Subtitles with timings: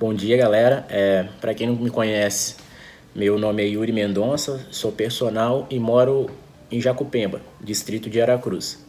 [0.00, 0.86] Bom dia, galera.
[0.88, 2.56] É, para quem não me conhece,
[3.14, 6.30] meu nome é Yuri Mendonça, sou personal e moro
[6.70, 8.82] em Jacupemba, distrito de Aracruz,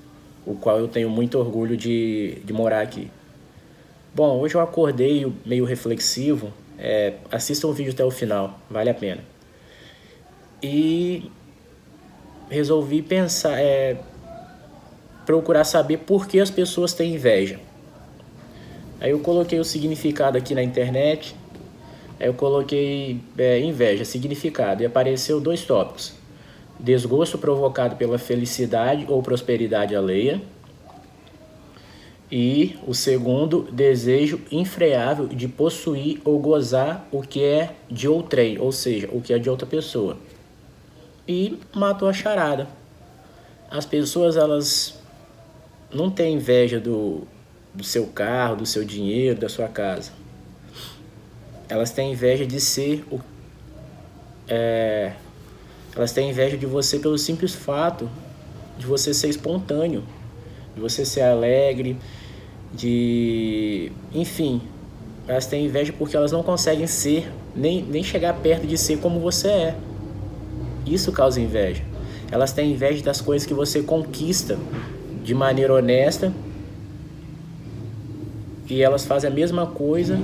[0.45, 3.11] o qual eu tenho muito orgulho de, de morar aqui.
[4.15, 6.53] Bom, hoje eu acordei meio reflexivo.
[6.79, 9.21] É, assista o vídeo até o final, vale a pena.
[10.63, 11.29] E
[12.49, 13.97] resolvi pensar, é,
[15.25, 17.59] procurar saber por que as pessoas têm inveja.
[19.01, 21.35] Aí eu coloquei o significado aqui na internet.
[22.19, 26.13] Aí eu coloquei é, inveja, significado, e apareceu dois tópicos:
[26.79, 30.39] desgosto provocado pela felicidade ou prosperidade alheia.
[32.31, 38.71] E o segundo, desejo infreável de possuir ou gozar o que é de outrem, ou
[38.71, 40.17] seja, o que é de outra pessoa.
[41.27, 42.67] E matou a charada.
[43.69, 44.97] As pessoas, elas
[45.93, 47.27] não têm inveja do,
[47.73, 50.11] do seu carro, do seu dinheiro, da sua casa.
[51.69, 53.19] Elas têm inveja de ser o.
[54.47, 55.13] É,
[55.95, 58.09] elas têm inveja de você pelo simples fato
[58.77, 60.03] de você ser espontâneo,
[60.75, 61.97] de você ser alegre,
[62.73, 63.91] de.
[64.13, 64.61] Enfim,
[65.27, 69.19] elas têm inveja porque elas não conseguem ser, nem, nem chegar perto de ser como
[69.19, 69.75] você é.
[70.85, 71.83] Isso causa inveja.
[72.31, 74.57] Elas têm inveja das coisas que você conquista
[75.23, 76.33] de maneira honesta
[78.71, 80.17] e elas fazem a mesma coisa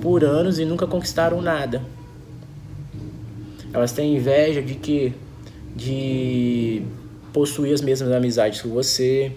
[0.00, 1.82] por anos e nunca conquistaram nada.
[3.72, 5.12] Elas têm inveja de que
[5.74, 6.82] de
[7.32, 9.32] possuir as mesmas amizades que você,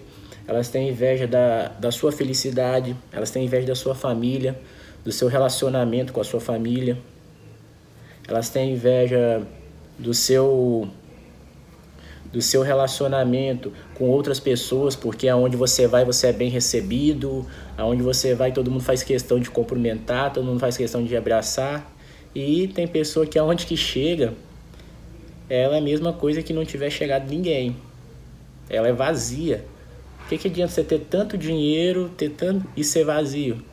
[0.46, 4.56] elas têm inveja da, da sua felicidade, elas têm inveja da sua família,
[5.04, 6.96] do seu relacionamento com a sua família,
[8.28, 9.42] elas têm inveja
[9.98, 10.88] do seu
[12.36, 17.46] do seu relacionamento com outras pessoas, porque aonde você vai você é bem recebido,
[17.78, 21.90] aonde você vai todo mundo faz questão de cumprimentar, todo mundo faz questão de abraçar.
[22.34, 24.34] E tem pessoa que aonde que chega,
[25.48, 27.74] ela é a mesma coisa que não tiver chegado ninguém.
[28.68, 29.64] Ela é vazia.
[30.26, 33.64] O que, que adianta você ter tanto dinheiro, ter tanto e ser vazio?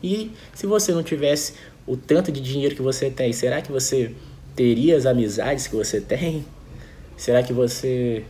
[0.00, 1.54] E se você não tivesse
[1.84, 4.14] o tanto de dinheiro que você tem, será que você
[4.54, 6.44] teria as amizades que você tem?
[7.22, 8.24] Será que você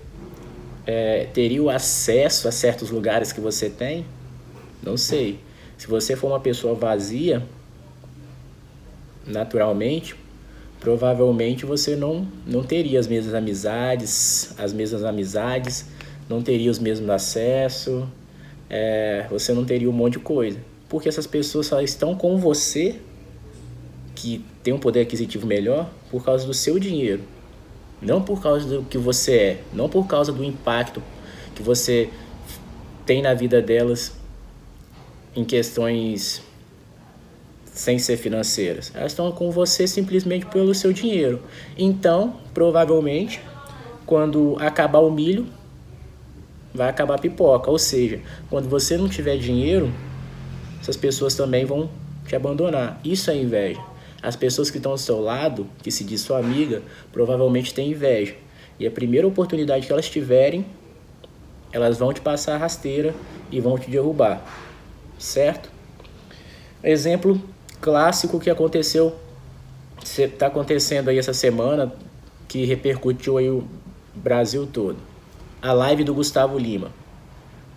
[0.86, 4.04] é, teria o acesso a certos lugares que você tem?
[4.82, 5.38] Não sei.
[5.78, 7.42] Se você for uma pessoa vazia,
[9.26, 10.14] naturalmente,
[10.78, 15.86] provavelmente você não, não teria as mesmas amizades, as mesmas amizades,
[16.28, 18.04] não teria os mesmos acessos,
[18.69, 20.59] é, você não teria um monte de coisa.
[20.91, 22.97] Porque essas pessoas só estão com você,
[24.14, 27.22] que tem um poder aquisitivo melhor, por causa do seu dinheiro.
[28.03, 31.03] Não por causa do que você é, não por causa do impacto
[31.55, 32.11] que você
[33.07, 34.17] tem na vida delas
[35.35, 36.43] em questões
[37.65, 38.93] sem ser financeiras.
[38.95, 41.41] Elas estão com você simplesmente pelo seu dinheiro.
[41.77, 43.41] Então, provavelmente,
[44.05, 45.47] quando acabar o milho,
[46.75, 47.71] vai acabar a pipoca.
[47.71, 48.21] Ou seja,
[48.51, 49.93] quando você não tiver dinheiro,
[50.81, 51.89] essas pessoas também vão
[52.27, 53.01] te abandonar.
[53.05, 53.81] Isso é inveja.
[54.22, 58.37] As pessoas que estão ao seu lado, que se diz sua amiga, provavelmente têm inveja.
[58.78, 60.65] E a primeira oportunidade que elas tiverem,
[61.72, 63.15] elas vão te passar a rasteira
[63.50, 64.41] e vão te derrubar.
[65.19, 65.71] Certo?
[66.84, 67.41] Exemplo
[67.81, 69.16] clássico que aconteceu,
[70.05, 71.93] está acontecendo aí essa semana,
[72.47, 73.65] que repercutiu aí o
[74.15, 74.99] Brasil todo.
[75.60, 76.93] A live do Gustavo Lima.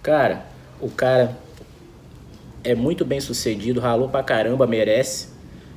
[0.03, 0.45] Cara,
[0.79, 1.35] o cara
[2.63, 5.34] é muito bem sucedido, ralou pra caramba, merece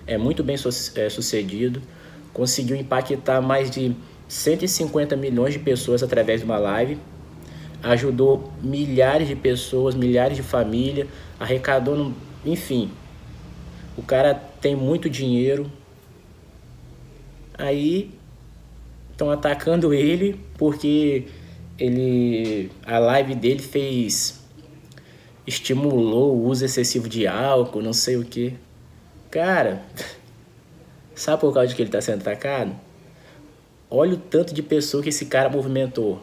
[0.08, 1.80] é muito bem é, sucedido,
[2.32, 3.94] conseguiu impactar mais de
[4.26, 6.98] 150 milhões de pessoas através de uma live,
[7.82, 11.06] ajudou milhares de pessoas, milhares de famílias,
[11.38, 12.12] arrecadou,
[12.44, 12.90] enfim.
[13.96, 15.70] O cara tem muito dinheiro.
[17.56, 18.10] Aí
[19.10, 21.26] estão atacando ele porque
[21.78, 24.38] ele a live dele fez
[25.46, 28.54] estimulou o uso excessivo de álcool, não sei o que.
[29.30, 29.82] Cara,
[31.14, 32.74] sabe por causa de que ele está sendo atacado?
[33.90, 36.22] Olha o tanto de pessoa que esse cara movimentou.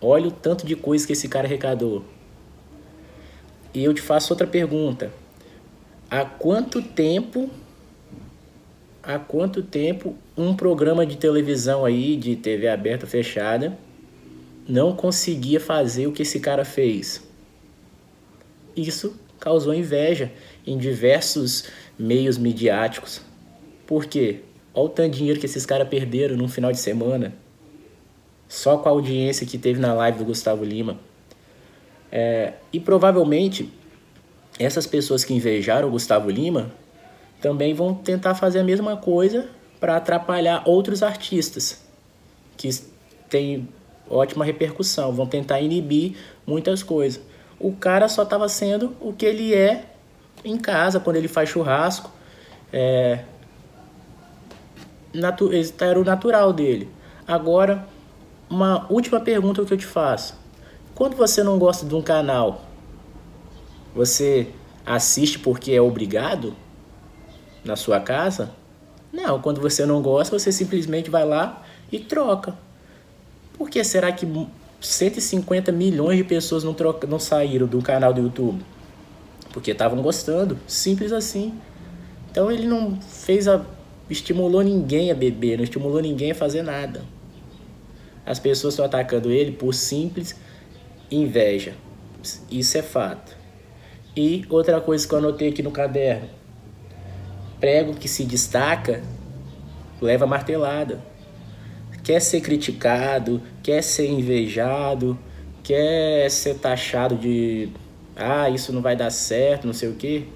[0.00, 2.04] Olha o tanto de coisa que esse cara arrecadou.
[3.72, 5.12] E eu te faço outra pergunta.
[6.10, 7.50] Há quanto tempo
[9.08, 13.78] há quanto tempo um programa de televisão aí, de TV aberta fechada,
[14.68, 17.22] não conseguia fazer o que esse cara fez?
[18.76, 20.30] Isso causou inveja
[20.66, 21.64] em diversos
[21.98, 23.20] meios midiáticos.
[23.86, 24.40] Por quê?
[24.74, 27.34] Olha o tanto de dinheiro que esses caras perderam num final de semana.
[28.46, 30.98] Só com a audiência que teve na live do Gustavo Lima.
[32.10, 33.70] É, e provavelmente
[34.58, 36.72] essas pessoas que invejaram o Gustavo Lima
[37.40, 39.48] também vão tentar fazer a mesma coisa
[39.78, 41.82] para atrapalhar outros artistas
[42.56, 42.68] que
[43.28, 43.68] têm
[44.10, 47.22] ótima repercussão, vão tentar inibir muitas coisas.
[47.60, 49.86] O cara só estava sendo o que ele é
[50.44, 52.10] em casa, quando ele faz churrasco.
[52.72, 53.24] É,
[55.12, 55.50] natu
[55.80, 56.88] era o natural dele.
[57.26, 57.86] Agora,
[58.48, 60.34] uma última pergunta que eu te faço.
[60.94, 62.62] Quando você não gosta de um canal,
[63.94, 64.48] você
[64.84, 66.54] assiste porque é obrigado
[67.64, 68.50] na sua casa?
[69.12, 72.56] Não, quando você não gosta, você simplesmente vai lá e troca.
[73.56, 74.26] Por que será que
[74.80, 78.64] 150 milhões de pessoas não, troca, não saíram do canal do YouTube?
[79.52, 81.54] Porque estavam gostando, simples assim.
[82.30, 83.64] Então ele não fez a.
[84.08, 87.02] estimulou ninguém a beber, não estimulou ninguém a fazer nada.
[88.24, 90.36] As pessoas estão atacando ele por simples
[91.10, 91.74] inveja.
[92.50, 93.36] Isso é fato.
[94.16, 96.28] E outra coisa que eu anotei aqui no caderno:
[97.58, 99.02] prego que se destaca
[100.00, 101.00] leva martelada.
[102.08, 105.18] Quer ser criticado, quer ser invejado,
[105.62, 107.68] quer ser taxado de
[108.16, 110.26] ah, isso não vai dar certo, não sei o que,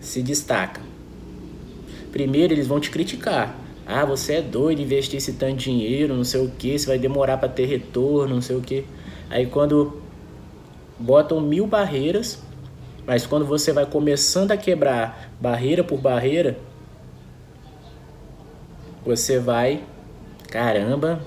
[0.00, 0.80] se destaca.
[2.10, 3.54] Primeiro eles vão te criticar.
[3.86, 6.98] Ah, você é doido investir esse tanto de dinheiro, não sei o que, você vai
[6.98, 8.86] demorar para ter retorno, não sei o que.
[9.28, 10.00] Aí quando
[10.98, 12.42] botam mil barreiras,
[13.06, 16.58] mas quando você vai começando a quebrar barreira por barreira,
[19.04, 19.84] você vai,
[20.50, 21.20] caramba,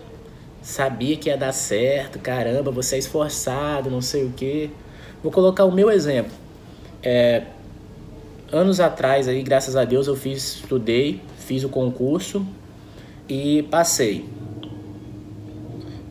[0.62, 4.70] sabia que ia dar certo, caramba, você é esforçado, não sei o que.
[5.24, 6.32] Vou colocar o meu exemplo.
[7.02, 7.44] É,
[8.52, 12.46] anos atrás, aí, graças a Deus, eu fiz, estudei, fiz o concurso
[13.28, 14.26] e passei.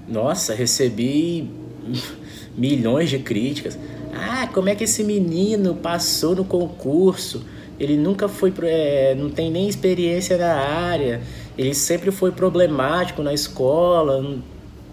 [0.08, 1.50] Nossa, recebi
[2.56, 3.78] milhões de críticas.
[4.14, 7.44] Ah, como é que esse menino passou no concurso?
[7.78, 11.20] Ele nunca foi, é, não tem nem experiência na área.
[11.56, 14.40] Ele sempre foi problemático na escola.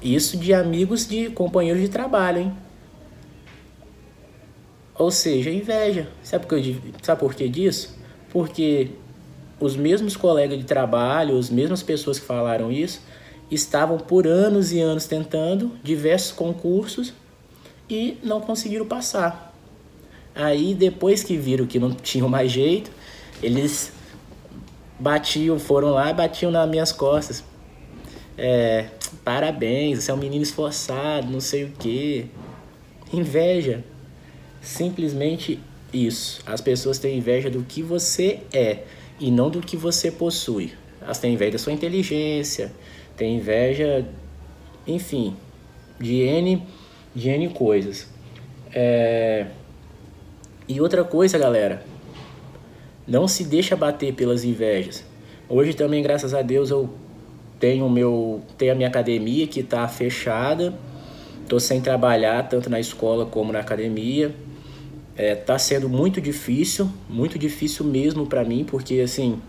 [0.02, 2.54] Isso de amigos de companheiros de trabalho, hein?
[4.96, 6.10] Ou seja, inveja.
[6.22, 7.98] Sabe por, que, sabe por que disso?
[8.30, 8.92] Porque
[9.60, 13.02] os mesmos colegas de trabalho, as mesmas pessoas que falaram isso,
[13.50, 17.14] estavam por anos e anos tentando diversos concursos
[17.90, 19.54] e não conseguiram passar.
[20.36, 22.92] Aí, depois que viram que não tinham mais jeito,
[23.42, 23.92] eles
[25.00, 27.44] batiam, foram lá batiam nas minhas costas.
[28.38, 28.86] É,
[29.24, 32.28] parabéns, você é um menino esforçado, não sei o que.
[33.12, 33.84] Inveja.
[34.62, 35.60] Simplesmente
[35.94, 36.42] isso.
[36.46, 38.84] As pessoas têm inveja do que você é
[39.20, 40.74] e não do que você possui.
[41.02, 42.72] Elas têm inveja da sua inteligência,
[43.16, 44.06] têm inveja,
[44.86, 45.36] enfim,
[46.00, 46.64] de N,
[47.16, 48.08] de N coisas.
[48.74, 49.48] É...
[50.68, 51.84] E outra coisa, galera,
[53.10, 55.04] não se deixa bater pelas invejas.
[55.50, 56.90] Hoje também, graças a Deus, eu
[57.60, 60.74] tenho meu tenho a minha academia que está fechada.
[61.48, 64.34] Tô sem trabalhar tanto na escola como na academia.
[65.18, 69.42] É, tá sendo muito difícil, muito difícil mesmo para mim, porque assim,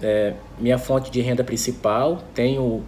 [0.00, 2.84] é, minha fonte de renda principal, tenho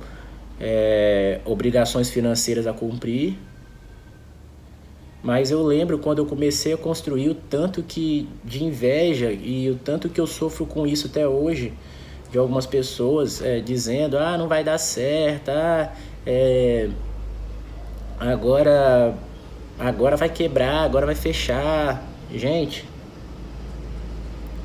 [0.60, 3.37] é, obrigações financeiras a cumprir.
[5.26, 9.75] Mas eu lembro quando eu comecei a construir o tanto que de inveja e o
[9.75, 11.72] tanto que eu sofro com isso até hoje,
[12.31, 15.93] de algumas pessoas é, dizendo, ah, não vai dar certo, ah,
[16.24, 16.89] é,
[18.20, 19.17] agora
[19.77, 22.06] agora vai quebrar, agora vai fechar.
[22.32, 22.84] Gente,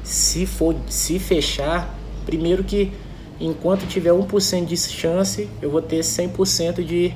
[0.03, 2.93] se for se fechar, primeiro que
[3.39, 7.15] enquanto tiver 1% de chance, eu vou ter 100% de,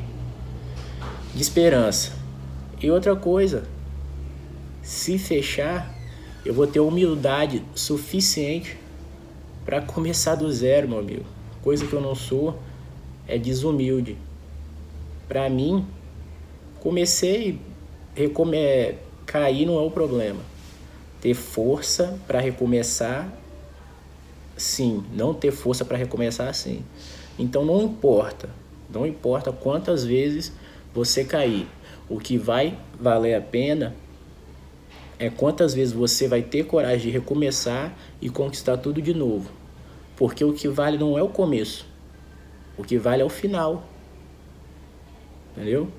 [1.35, 2.24] de esperança.
[2.81, 3.63] E outra coisa,
[4.81, 5.93] se fechar,
[6.45, 8.77] eu vou ter humildade suficiente
[9.65, 11.25] para começar do zero, meu amigo.
[11.61, 12.59] Coisa que eu não sou
[13.27, 14.17] é desumilde.
[15.27, 15.85] Para mim,
[16.79, 17.59] comecei
[18.15, 20.39] recome cair não é o problema.
[21.19, 23.31] Ter força para recomeçar,
[24.55, 25.03] sim.
[25.13, 26.83] Não ter força para recomeçar, sim.
[27.37, 28.49] Então não importa,
[28.89, 30.53] não importa quantas vezes
[30.93, 31.67] você cair.
[32.09, 33.95] O que vai valer a pena
[35.17, 39.49] é quantas vezes você vai ter coragem de recomeçar e conquistar tudo de novo.
[40.15, 41.85] Porque o que vale não é o começo,
[42.77, 43.87] o que vale é o final.
[45.51, 45.89] Entendeu?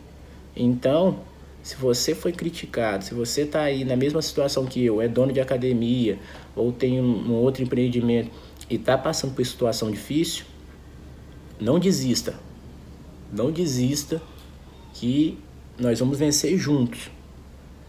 [0.54, 1.20] Então,
[1.62, 5.32] se você foi criticado, se você está aí na mesma situação que eu, é dono
[5.32, 6.18] de academia
[6.54, 8.30] ou tem um, um outro empreendimento
[8.70, 10.44] e está passando por situação difícil,
[11.60, 12.34] não desista.
[13.32, 14.22] Não desista
[14.94, 15.38] que
[15.78, 17.10] nós vamos vencer juntos.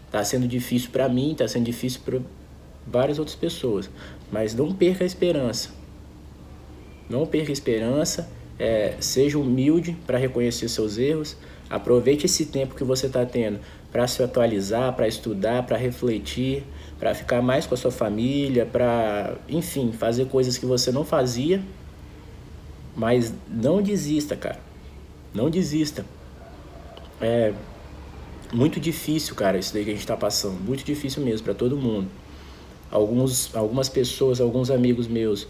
[0.06, 2.20] Está sendo difícil para mim, está sendo difícil para
[2.86, 3.90] várias outras pessoas.
[4.30, 5.70] Mas não perca a esperança.
[7.08, 8.28] Não perca a esperança.
[8.58, 11.36] É, seja humilde para reconhecer seus erros.
[11.70, 13.60] Aproveite esse tempo que você está tendo
[13.92, 16.64] para se atualizar, para estudar, para refletir,
[16.98, 21.62] para ficar mais com a sua família, para, enfim, fazer coisas que você não fazia.
[22.96, 24.58] Mas não desista, cara.
[25.32, 26.04] Não desista.
[27.20, 27.52] É
[28.52, 30.58] muito difícil, cara, isso daí que a gente está passando.
[30.60, 32.08] Muito difícil mesmo para todo mundo.
[32.90, 35.46] Alguns, algumas pessoas, alguns amigos meus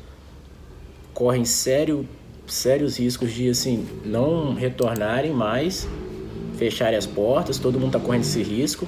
[1.14, 2.06] correm sério,
[2.46, 5.88] sérios riscos de assim não retornarem mais,
[6.56, 7.58] fecharem as portas.
[7.58, 8.86] Todo mundo está correndo esse risco,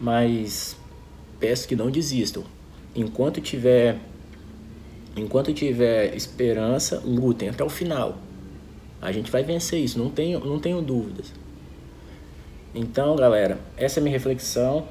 [0.00, 0.76] mas
[1.40, 2.44] peço que não desistam.
[2.94, 3.98] Enquanto tiver,
[5.16, 8.18] enquanto tiver esperança, lutem até o final.
[9.00, 11.32] A gente vai vencer isso, não tenho, não tenho dúvidas.
[12.74, 14.86] Então, galera, essa é a minha reflexão.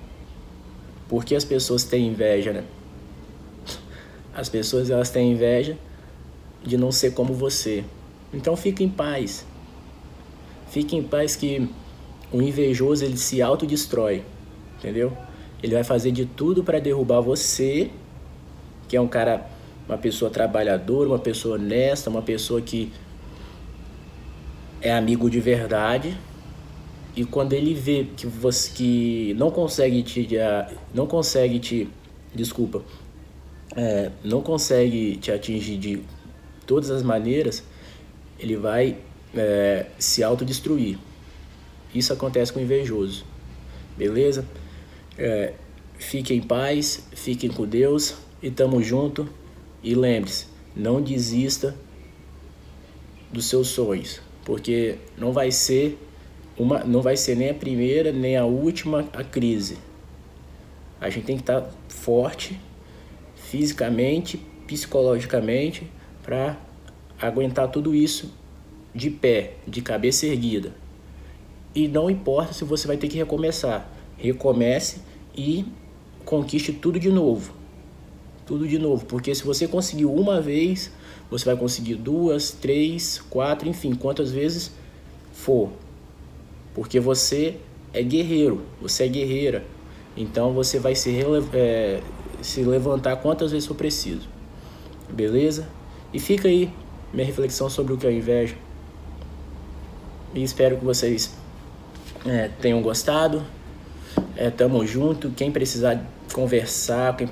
[1.10, 2.64] Por que as pessoas têm inveja, né?
[4.34, 5.78] As pessoas elas têm inveja
[6.64, 7.84] de não ser como você.
[8.34, 9.46] Então fique em paz.
[10.70, 11.70] Fique em paz que
[12.32, 14.24] o invejoso ele se autodestrói,
[14.78, 15.12] entendeu?
[15.62, 17.92] Ele vai fazer de tudo para derrubar você,
[18.88, 19.46] que é um cara,
[19.88, 22.92] uma pessoa trabalhadora, uma pessoa honesta, uma pessoa que
[24.82, 26.18] é amigo de verdade,
[27.16, 30.28] e quando ele vê que você que não consegue te
[30.94, 31.90] não consegue te
[32.34, 32.82] desculpa
[33.76, 36.02] é, não consegue te atingir de
[36.66, 37.64] todas as maneiras
[38.40, 38.98] ele vai
[39.36, 40.98] é, se autodestruir.
[41.94, 43.26] Isso acontece com o invejoso
[43.98, 44.46] beleza?
[45.18, 45.54] É,
[45.98, 49.28] fiquem em paz fiquem com Deus e tamo junto.
[49.84, 51.76] E lembre-se não desista
[53.32, 55.98] dos seus sonhos porque não vai ser
[56.58, 59.78] uma, não vai ser nem a primeira nem a última a crise.
[61.00, 62.60] A gente tem que estar forte
[63.36, 65.90] fisicamente, psicologicamente
[66.24, 66.58] para
[67.20, 68.32] aguentar tudo isso
[68.94, 70.74] de pé, de cabeça erguida.
[71.74, 75.02] E não importa se você vai ter que recomeçar, recomece
[75.36, 75.66] e
[76.26, 77.54] conquiste tudo de novo.
[78.46, 80.92] Tudo de novo, porque se você conseguiu uma vez,
[81.30, 84.72] você vai conseguir duas, três, quatro, enfim, quantas vezes
[85.32, 85.70] for
[86.74, 87.58] porque você
[87.94, 89.64] é guerreiro, você é guerreira.
[90.16, 91.18] Então você vai se,
[91.54, 92.02] é,
[92.42, 94.28] se levantar quantas vezes for preciso.
[95.10, 95.68] Beleza?
[96.14, 96.72] E fica aí
[97.14, 98.56] minha reflexão sobre o que é inveja.
[100.34, 101.34] E espero que vocês
[102.26, 103.44] é, tenham gostado.
[104.36, 105.30] É, tamo junto.
[105.32, 107.30] Quem precisar conversar, quem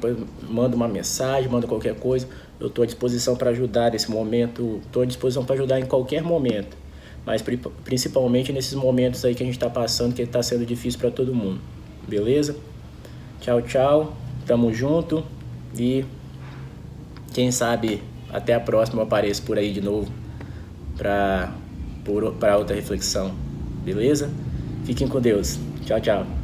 [0.50, 2.28] manda uma mensagem, manda qualquer coisa,
[2.60, 4.82] eu estou à disposição para ajudar nesse momento.
[4.86, 6.76] Estou à disposição para ajudar em qualquer momento
[7.30, 7.44] mas
[7.86, 11.32] principalmente nesses momentos aí que a gente está passando, que está sendo difícil para todo
[11.32, 11.62] mundo.
[12.08, 12.56] Beleza?
[13.40, 14.18] Tchau, tchau.
[14.48, 15.24] Tamo junto
[15.78, 16.04] e
[17.32, 18.02] quem sabe
[18.34, 20.12] até a próxima eu apareço por aí de novo
[20.98, 21.54] para
[22.58, 23.32] outra reflexão.
[23.86, 24.32] Beleza?
[24.84, 25.60] Fiquem com Deus.
[25.86, 26.39] Tchau, tchau.